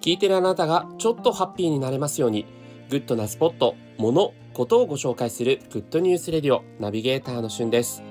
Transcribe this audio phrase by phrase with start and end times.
[0.00, 2.46] 聞いてるあなたがちょっとハッピーになれますように
[2.88, 8.02] グッドなスポット、もの、ことをご紹介する Good News Radio ナビゲーターのしゅんです。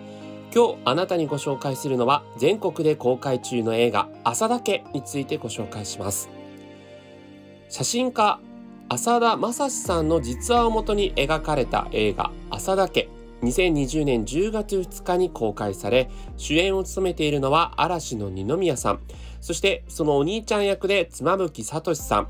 [0.54, 6.30] 今日あなたにご紹介するのは全国で公開中の映画浅田家についてご紹介します。
[7.70, 8.40] 写真家
[8.88, 13.10] 浅田政志さんの実話をもとに描かれた映画浅田家
[13.42, 19.00] 2020年10月2日に公開され主演を務めているのは嵐の二宮さん。
[19.42, 22.28] そしてそのお兄ちゃん役で妻夫木聡さん。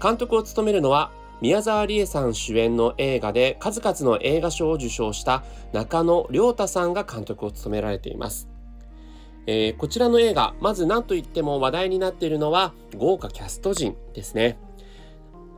[0.00, 8.46] 監督を務めるのは宮沢りえさん主演の映画で数々の映画賞を受賞した中野亮太さんが監督を務められています、
[9.46, 14.58] えー、こちらの映画まず何といっても話題になっているのは豪華キャスト陣ですね。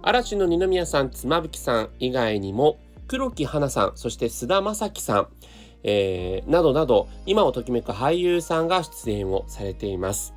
[0.05, 2.79] 嵐の二宮さん妻夫木さん以外にも
[3.12, 5.29] 黒木華さんそして菅田将暉さん、
[5.83, 10.33] えー、などなど今をときめく俳優さんが出演をされています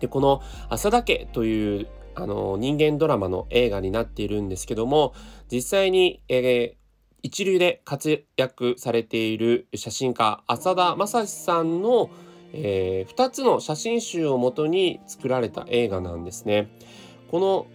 [0.00, 5.12] でこの「浅田家」というあの人間ドラマの映画になっているんですけども
[5.52, 6.74] 実際に、えー、
[7.22, 12.08] 一流で活躍されている写真家浅田正史さんの、
[12.54, 16.70] えー、2つの写真集をもとに作られた映画なんですね。
[17.30, 17.66] この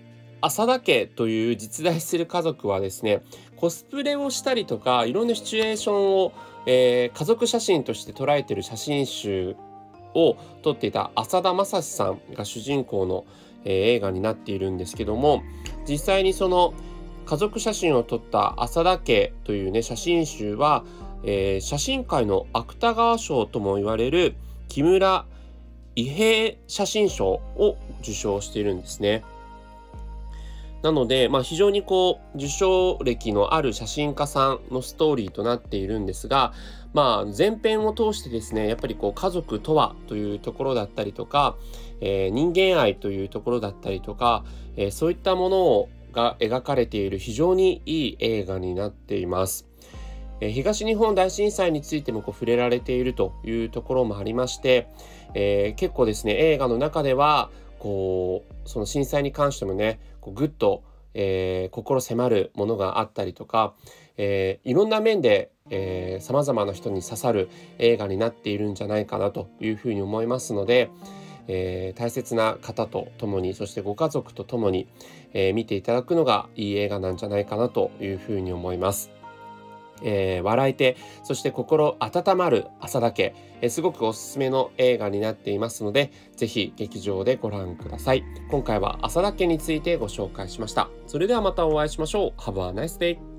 [0.41, 3.21] 浅田家という実在する家族はですね
[3.55, 6.33] コスプレをしたりとかいろんなシチュエーションを、
[6.65, 9.55] えー、家族写真として捉えてる写真集
[10.13, 13.25] を撮っていた浅田正史さんが主人公の、
[13.63, 15.43] えー、映画になっているんですけども
[15.87, 16.73] 実際にその
[17.25, 20.83] 家族写真を撮った浅田家というね写真集は、
[21.23, 24.35] えー、写真界の芥川賞とも言われる
[24.67, 25.25] 木村
[25.95, 29.23] 伊平写真賞を受賞しているんですね。
[30.81, 36.53] なので、まあ、非常にこう受賞歴のある写真家さんのストーリーとなっているんですが、
[36.93, 41.55] まあ、前編を通してですねやっぱりこう家族とはというところだったりとか、
[42.01, 44.43] えー、人間愛というところだったりとか、
[44.75, 49.67] えー、そういったものをが描かれている非常にいい映画になっています。
[50.41, 54.87] 東日本大震災についてもこう触れられているというところもありまして、
[55.35, 57.51] え結構ですね映画の中では
[57.81, 60.83] こうその震災に関してもねこうぐっと、
[61.15, 63.73] えー、心迫るものがあったりとか、
[64.17, 65.51] えー、いろんな面で
[66.19, 67.49] さまざまな人に刺さる
[67.79, 70.91] 映画になっているんじゃないかなというふうに思いますので、
[71.47, 74.87] えー、大切な方と共にそしてご家族と共に、
[75.33, 79.20] え、見ていただくのがいい映画なんじゃないかなというふうに思います。
[80.03, 88.23] えー、笑えてそして心温まる朝だけ、えー、すごくおすすめの映画になっていますのでぜひ劇場でご覧ください。
[88.49, 90.89] 今回は朝だけについてご紹介しました。
[91.07, 92.41] それではまたお会いしましょう。
[92.41, 93.30] Have a nice day